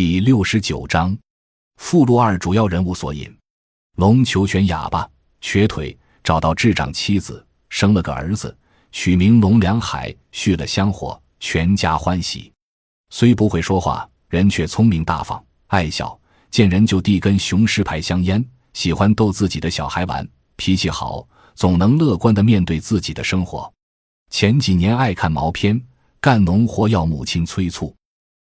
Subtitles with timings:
[0.00, 1.18] 第六十九章，
[1.78, 3.36] 附录二主要人物索引：
[3.96, 8.56] 龙求全哑巴，瘸腿，找到智障妻子，生了个儿子，
[8.92, 12.52] 取名龙良海，续了香火，全家欢喜。
[13.10, 16.16] 虽不会说话，人却聪明大方，爱笑，
[16.48, 20.24] 见人就递根雄狮牌香烟，喜欢逗自己的小孩玩，
[20.54, 21.26] 脾气好，
[21.56, 23.68] 总能乐观的面对自己的生活。
[24.30, 25.84] 前几年爱看毛片，
[26.20, 27.92] 干农活要母亲催促。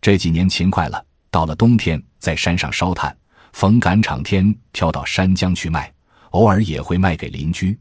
[0.00, 1.06] 这几年勤快了，
[1.36, 3.14] 到了冬天在山上烧炭，
[3.52, 5.92] 逢赶场天挑到山江去卖，
[6.30, 7.78] 偶尔也会卖给邻居。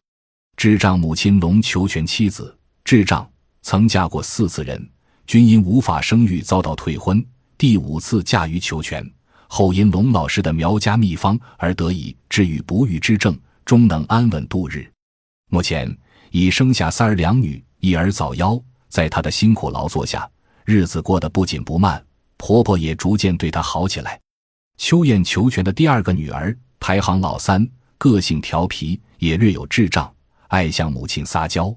[0.58, 3.26] 智障母亲龙求全妻子智障
[3.62, 4.86] 曾嫁过四次人，
[5.26, 7.26] 均因无法生育遭到退婚。
[7.58, 9.10] 第五次嫁于求全
[9.48, 14.86] 后，因龙老师的苗家秘方而得以治愈不育之症，终能安稳度日。
[15.50, 15.98] 目前
[16.30, 17.64] 已生下三儿两女。
[17.80, 20.30] 一儿早夭，在他的辛苦劳作下，
[20.66, 22.04] 日子过得不紧不慢，
[22.46, 24.22] 婆婆也逐渐对她好起来。
[24.78, 30.14] 秋燕求全的第二个女儿排行老三，个性调皮，也略有智障，
[30.50, 31.76] 爱向母亲撒娇。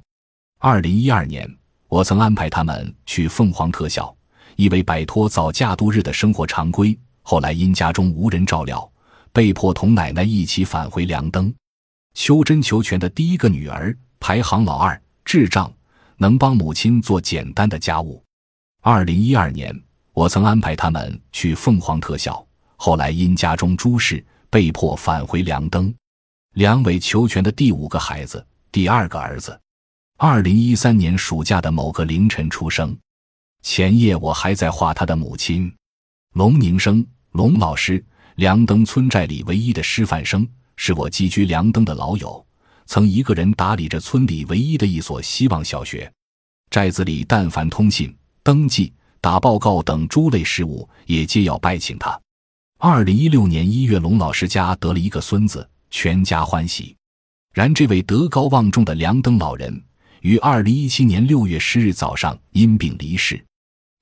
[0.58, 1.50] 二零一二年，
[1.88, 4.14] 我曾安排他们去凤凰特校，
[4.56, 6.94] 以为摆脱早嫁度日的生活常规。
[7.22, 8.92] 后来因家中无人照料，
[9.32, 11.50] 被迫同奶奶一起返回凉灯。
[12.12, 15.72] 秋真求全的第一个女儿排行老二，智障。
[16.18, 18.22] 能帮母亲做简单的家务。
[18.82, 19.74] 二零一二年，
[20.18, 25.94] 我曾安排他们去凤凰特校，后来因家中诸事，被迫返回梁灯。
[26.54, 29.56] 梁伟求全的第五个孩子，第二个儿子，
[30.16, 32.98] 二零一三年暑假的某个凌晨出生。
[33.62, 35.72] 前夜我还在画他的母亲，
[36.34, 42.44] 龙宁生，龙老师，梁登村寨里唯一的师范生，是我寄居梁灯的老友。
[42.86, 46.12] 曾一个人打理着村里唯一的一所希望小学，
[46.70, 52.18] 寨子里但凡通信、登记、打报告等诸类事务，也皆要拜请他。
[52.78, 56.94] 二零一六年一月，龙老师家得了一个孙子，全家欢喜。
[57.52, 59.82] 然这位德高望重的梁登老人，
[60.20, 63.44] 于二零一七年六月十日早上因病离世。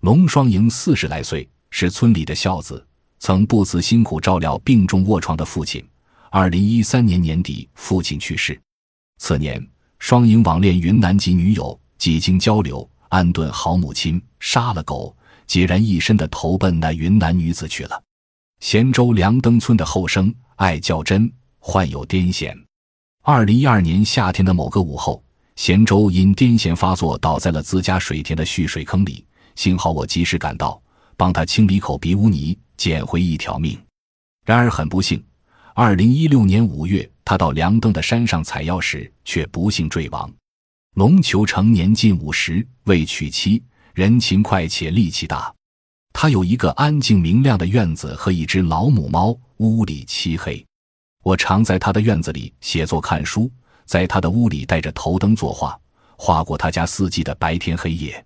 [0.02, 2.86] 龙双营四十来岁，是村里的孝子，
[3.18, 5.82] 曾不辞辛苦照料病重卧床的父亲。
[6.30, 8.60] 二零一三年年底，父亲去世。
[9.18, 9.66] 次年，
[9.98, 15.16] 双营网恋云南籍女友，几经交流，安顿好母亲，杀了狗，
[15.48, 18.02] 孑然一身的投奔那云南女子去了。
[18.60, 22.56] 咸州梁登村的后生爱较真，患有癫痫。
[23.22, 25.22] 二零一二年夏天的某个午后，
[25.56, 29.24] 咸州因癫痫发作，倒在了自家水田的蓄水坑里。
[29.54, 30.80] 幸好我及时赶到，
[31.16, 33.78] 帮他清理口鼻污泥，捡回一条命。
[34.44, 35.22] 然而很不幸。
[35.74, 40.32] 二零一六年五月，他到梁登的山上采药时，却不幸坠亡。
[40.96, 43.62] 龙求成年近五十，未娶妻，
[43.92, 45.54] 人勤快且力气大。
[46.14, 50.64] 他有一个安静明亮的院子和一只老母猫，屋里漆黑。
[51.22, 53.52] 我常在他的院子里写作看书，
[53.84, 55.78] 在他的屋里带着头灯作画，
[56.16, 58.24] 画过他家四季的白天黑夜。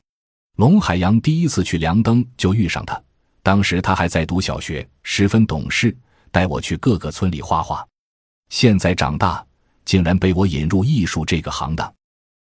[0.56, 3.02] 龙海洋第一次去梁登就遇上他，
[3.42, 5.92] 当时他还在读小学，十分懂事。
[6.30, 7.84] 带我去各个村里画画，
[8.48, 9.44] 现在长大，
[9.84, 11.92] 竟然被我引入艺术这个行当。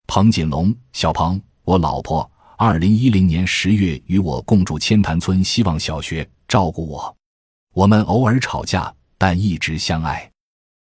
[0.08, 7.16] 彭锦龙，小彭，我老婆，二零一零年十月与我共住千潭村希望小学，照顾我。
[7.74, 10.32] 我们偶尔吵架，但一直相爱。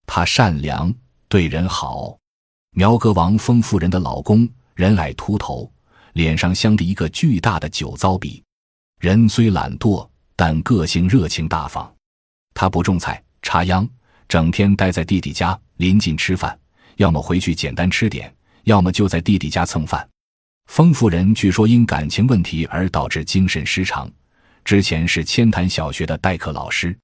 [0.06, 0.94] 他善良，
[1.30, 2.18] 对人好。
[2.76, 5.72] 苗哥王峰夫人的老公，人矮秃头，
[6.14, 8.44] 脸上镶着一个巨大的酒糟鼻。
[9.00, 11.92] 人虽懒惰，但个性热情大方。
[12.54, 13.88] 他不种菜，插秧，
[14.28, 16.60] 整天待在弟弟家临近吃饭，
[16.98, 20.08] 要么回去简单吃点，要么就在弟弟家蹭饭。
[20.68, 24.10] 丰夫人据说因感情问题而导致精神失常，
[24.64, 26.98] 之前是千潭小学的代课老师，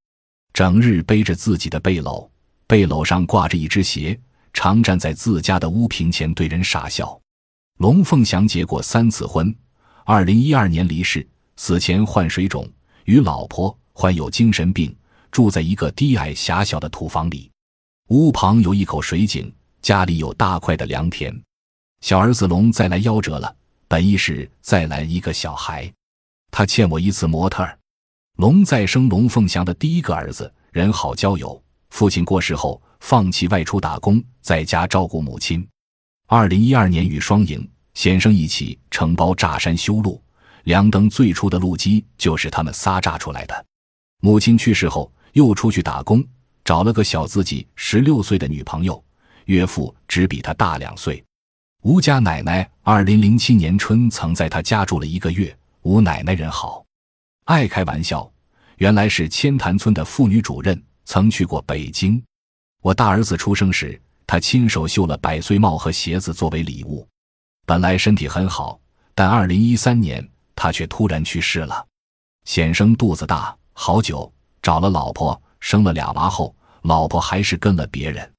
[0.54, 2.30] 整日背着自己的背篓，
[2.68, 4.20] 背篓上挂着一只鞋，
[4.54, 7.20] 常站在自家的屋坪前对人傻笑。
[7.80, 9.54] 龙凤祥结过三次婚，
[10.06, 11.28] 二零一二年离世，
[11.58, 12.68] 死前患水肿，
[13.06, 14.96] 与老婆患有精神病。
[15.32, 17.52] 住在一个低矮狭小的土房里，
[18.08, 21.32] 屋旁有一口水井，家里有大块的良田。
[22.02, 23.56] 小儿子龙再来夭折了，
[23.88, 25.92] 本意是再来一个小孩，
[26.52, 27.78] 他欠我一次模特儿。
[28.38, 31.62] 龙再生龙凤祥的第一个儿子，人好交友。
[31.90, 35.68] 父亲过世后，放弃外出打工，在家照顾母亲。
[36.28, 40.22] 二零一二年与双营先生一起承包炸山修路，
[40.64, 43.66] 梁登最初的路基就是他们仨炸出来的。
[44.22, 45.12] 母亲去世后。
[45.34, 46.26] 又出去打工，
[46.66, 49.02] 找了个小自己十六岁的女朋友，
[49.46, 51.24] 岳父只比他大两岁。
[51.84, 55.56] 吴家奶奶二零零七年春曾在他家住了一个月。
[55.84, 56.86] 吴奶奶人好，
[57.46, 58.30] 爱开玩笑，
[58.80, 62.22] 原来是千潭村的妇女主任，曾去过北京。
[62.82, 67.08] 我大儿子出生时，他亲手绣了百岁帽和鞋子作为礼物。
[67.66, 68.78] 本来身体很好，
[69.16, 71.88] 但二零一三年他却突然去世了。
[72.44, 74.30] 显生肚子大，好久
[74.62, 78.30] 找了老婆，生了俩娃后，老婆还是跟了别人。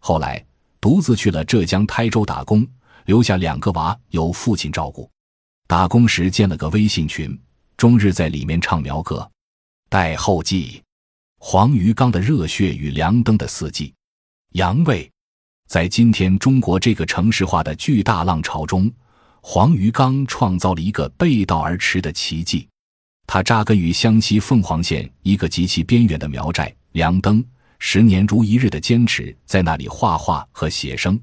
[0.00, 0.42] 后来
[0.80, 2.66] 独自去了浙江台州打工，
[3.08, 5.10] 留下两个娃由父亲照顾。
[5.66, 7.36] 打工时建了个微信群，
[7.74, 9.26] 终日在里面唱苗歌。
[9.88, 10.82] 待后记：
[11.38, 13.94] 黄鱼缸的热血与梁登的四季。
[14.52, 15.10] 杨卫。
[15.66, 18.92] 在今天中国这个城市化的巨大浪潮中，
[19.40, 22.68] 黄鱼缸创造了一个背道而驰的奇迹。
[23.26, 27.42] 他扎根于湘西凤凰县一个极其边远的苗寨梁登，
[27.78, 31.18] 十年如一日的坚持在那里画画和写生。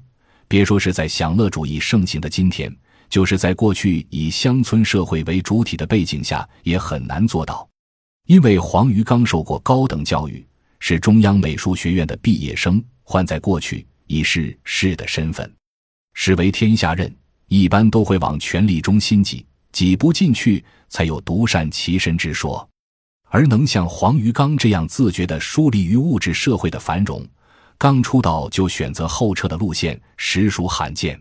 [0.48, 2.74] 别说是在享乐主义盛行的今天，
[3.08, 7.68] 就是在过去以乡村社会为主体的背景下，也很难做到。
[8.26, 10.46] 因为黄鱼刚受过高等教育，
[10.78, 13.86] 是中央美术学院的毕业生，换在过去。
[14.08, 15.52] 已是士的身份，
[16.14, 17.12] 士为天下任，
[17.48, 22.70] 一般都会往权力中心挤，挤不进去，才有独善其身之说。
[23.30, 27.26] 而能像黄鱼刚这样自觉地疏离于物质社会的繁荣，
[27.78, 31.20] 刚出道就选择后撤的路线，实属罕见。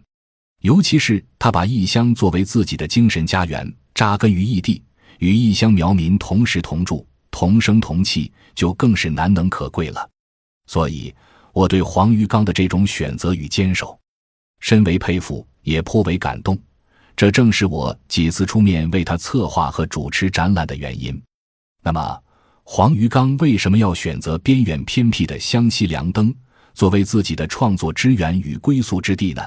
[0.61, 4.83] 尤其是他把异乡作为自己的精神家园，扎根于异地，
[5.19, 10.09] 与异乡苗民同时同住、同声同气，就更是难能可贵了。
[10.67, 11.13] 所以。
[11.55, 13.97] 我对黄鱼缸的这种选择与坚守，
[14.59, 16.61] 深为佩服，也颇为感动。
[17.15, 21.17] 这正是我几次出面为他策划和主持展览的原因。
[21.81, 22.21] 那么，
[22.63, 26.35] 黄鱼缸为什么要选择边远偏僻的湘西梁灯
[26.75, 29.41] 作为自己的创作之源与归宿之地呢？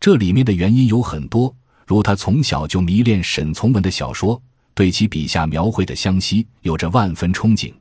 [0.00, 1.54] 这里面的原因有很多，
[1.86, 4.42] 如他从小就迷恋沈从文的小说，
[4.74, 7.72] 对其笔下描绘的湘西有着万分憧憬。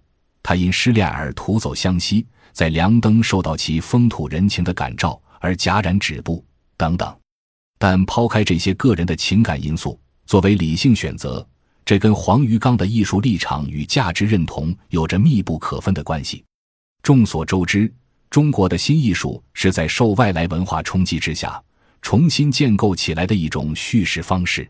[0.44, 2.28] 他因失恋而徒走湘西。
[2.54, 6.46] 在梁登受到其风土人情的感召而戛然止步
[6.78, 7.18] 等等，
[7.80, 11.44] 但抛开这些个人的情感因素，作为理性选择，
[11.84, 16.44] 这跟黄鱼缸的艺术立场与价值认同有着密不可分的关系。
[17.02, 17.92] 众所周知，
[18.34, 21.64] 中国的新艺术是在受外来文化冲击之下
[22.02, 24.68] 重新建构起来的一种叙事方式，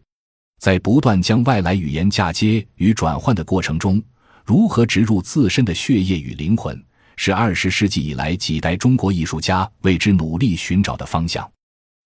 [0.60, 4.04] 在不断将外来语言嫁接与转换的过程中，
[4.44, 6.78] 如何植入自身的血液与灵魂？
[7.16, 11.50] 是二十世纪以来几代中国艺术家为之努力寻找的方向。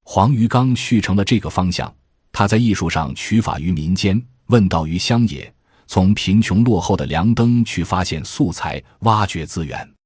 [0.03, 1.91] 黄鱼刚续成了这个方向。
[2.31, 5.51] 他在艺术上取法于民间，问道于乡野，
[5.87, 9.96] 从贫穷落后的梁登去发现素材、挖掘资源。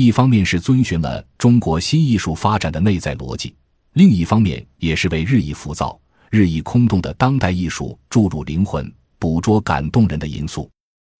[0.00, 3.54] 一方面是遵循了中国新艺术发展的内在逻辑，
[3.92, 5.98] 另一方面也是为日益浮躁、
[6.30, 10.68] 日益空洞的当代艺术注入灵魂、捕捉感动人的因素。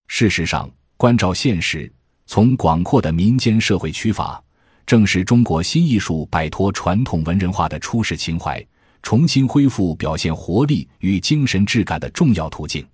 [0.09, 1.93] 事实上，关照现实。
[2.29, 4.43] 从广阔的民间社会取法，
[4.85, 8.61] 正是中国新艺术摆脱传统文人化的初始情怀，
[9.01, 12.85] 重新恢复表现活力与精神质感的重要途径。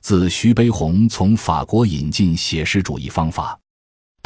[0.00, 3.58] 自徐悲鸿从法国引进写实主义方法，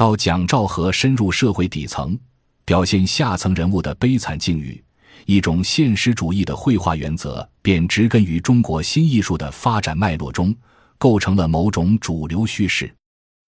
[0.02, 2.18] 到蒋兆和深入社会底层，
[2.64, 4.82] 表现下层人物的悲惨境遇，
[5.26, 10.52] 一种现实主义的绘画原则便植根于中国新艺术的发展脉络中，
[10.98, 12.92] 构成了某种主流叙事。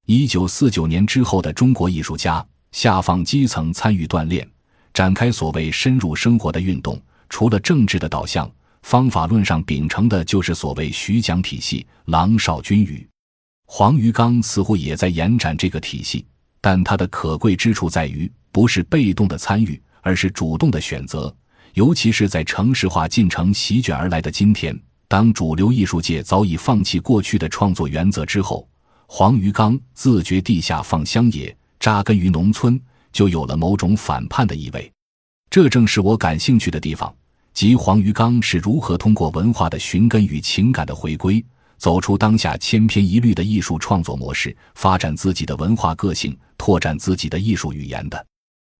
[0.06, 4.48] 一九四九年之后的中国艺术家下放基层参与锻炼，
[4.92, 6.96] 展开所谓深入生活的运动。
[7.28, 8.48] 除了政治的导向，
[8.82, 11.84] 方法论上秉承的就是所谓徐蒋体系。
[12.04, 13.04] 郎少君语，
[13.66, 16.24] 黄于刚似乎也在延展这个体系，
[16.64, 21.30] 但它的可贵之处在于，不是被动的参与，而是主动的选择。
[21.74, 24.74] 尤其是在城市化进程席卷而来的今天，
[25.06, 28.66] 当主流艺术界早已放弃过去的创作原则之后。
[29.06, 32.80] 黄鱼缸自觉地下放乡野，扎根于农村，
[33.12, 34.90] 就有了某种反叛的意味。
[35.50, 37.14] 这正是我感兴趣的地方，
[37.52, 41.44] 即黄鱼缸是如何通过文化的寻根与情感的回归，
[41.76, 48.26] 走出当下千篇一律的艺术创作模式，发展自己的文化个性，拓展自己的艺术语言的。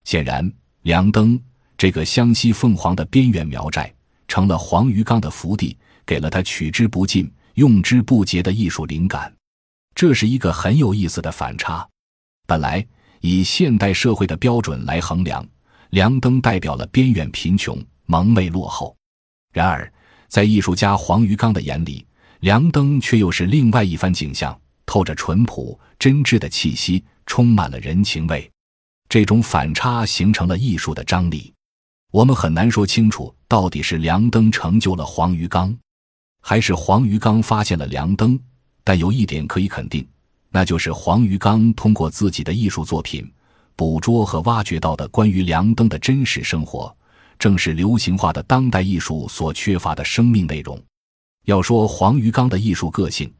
[0.05, 0.51] 显然，
[0.83, 1.39] 梁登
[1.77, 3.93] 这个湘西凤凰的边远苗寨，
[4.27, 9.33] 成了黄鱼缸的福地，给了他取之不尽、用之不竭的艺术灵感。
[9.93, 11.87] 这是一个很有意思的反差。
[12.47, 12.85] 本来
[13.21, 15.45] 以现代社会的标准来衡量，
[15.89, 18.95] 梁登代表了边远贫穷、蒙昧落后。
[19.51, 19.91] 然而，
[20.27, 22.05] 在艺术家黄鱼缸的眼里，
[22.45, 28.47] 梁登却又是另外一番景象，透着淳朴真挚的气息，充满了人情味。
[29.09, 31.51] 这种反差形成了艺术的张力。
[32.11, 35.75] 我们很难说清楚，到底是梁登成就了黄鱼缸，
[36.39, 38.39] 还是黄鱼缸发现了梁登。
[38.83, 40.07] 但有一点可以肯定，
[40.51, 43.27] 那就是黄鱼刚通过自己的艺术作品，
[43.75, 46.95] 捕捉和挖掘到的关于梁登的真实生活，
[47.39, 50.79] 正是流行化的当代艺术所缺乏的生命内容。
[51.45, 53.31] 要说黄鱼刚的艺术个性，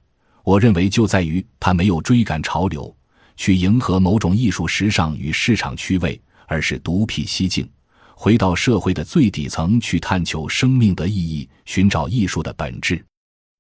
[0.44, 2.96] 我认为就在于他没有追赶潮流，
[3.36, 7.68] 去迎合某种艺术时尚与市场趣味，而是独辟蹊径，
[8.16, 13.04] 回到社会的最底层去探求生命的意义，寻找艺术的本质。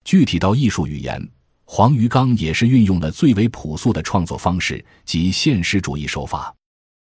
[0.04, 1.28] 具体到艺术语言，
[1.66, 6.54] 黄鱼刚也是运用了最为朴素的创作方式及现实主义手法，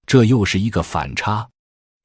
[0.06, 1.48] 这又是一个反差。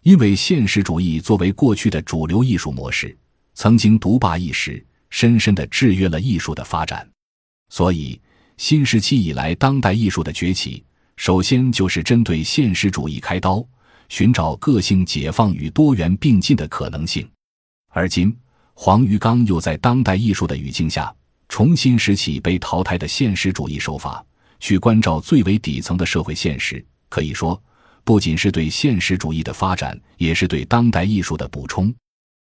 [0.03, 3.17] 因为现实主义作为过去的主流艺术模式，
[3.55, 7.07] 曾经独霸一时，深深的制约了艺术的发展。
[7.69, 8.19] 所以，
[8.57, 10.83] 新时期以来，当代艺术的崛起，
[11.17, 13.63] 首先就是针对现实主义开刀，
[14.09, 17.29] 寻找个性解放与多元并进的可能性。
[17.91, 18.35] 而今，
[18.73, 21.15] 黄鱼刚又在当代艺术的语境下，
[21.47, 24.25] 重新拾起被淘汰的现实主义手法，
[24.59, 26.83] 去关照最为底层的社会现实。
[27.07, 27.61] 可以说，
[28.03, 31.93] 不仅是对现实主义的发展，也是对当代艺术的补充。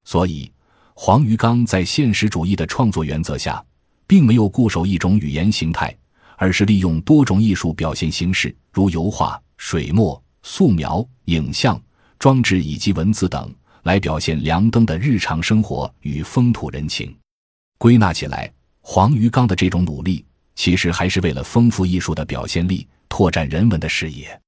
[0.06, 0.50] 所以，
[0.96, 3.64] 黄鱼刚在现实主义的创作原则下，
[4.08, 5.96] 并没有固守一种语言形态，
[6.38, 11.82] 而是利用多种艺术表现形式，如油画、水墨、素描、影像、
[12.20, 13.54] 装置以及文字等。
[13.84, 17.14] 来表现梁登的日常生活与风土人情。
[17.78, 20.24] 归纳起来，黄鱼刚的这种努力，
[20.56, 24.40] 其实还是为了丰富艺术的表现力，拓展人文的视野，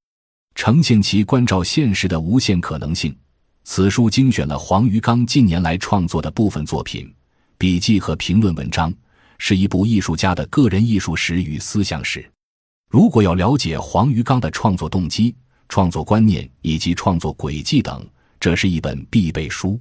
[0.55, 3.13] 呈现其关照现实的无限可能性。
[3.67, 7.11] 此书精选了黄于刚近年来创作的部分作品、
[7.57, 8.93] 笔记和评论文章，
[9.39, 12.31] 是一部艺术家的个人艺术史与思想史。
[12.91, 15.35] 如果要了解黄于刚的创作动机、
[15.67, 18.07] 创作观念以及创作轨迹等，
[18.39, 19.79] 这是一本必备书，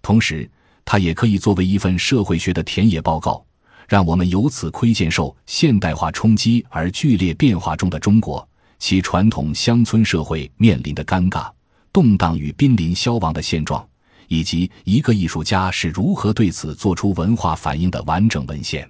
[0.00, 0.50] 同时，
[0.86, 3.44] 它也可以作为一份社会学的田野报告，
[3.86, 11.52] 让我们由此窥见受现代化冲击而剧烈变化中的中国，其传统乡村社会面临的尴尬、
[11.92, 13.86] 动荡与濒临消亡的现状，
[14.28, 18.88] 以及一个艺术家是如何对此做出文化反应的完整文献。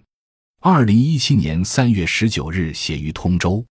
[0.61, 3.64] 二零一七年三月十九日，写于通州。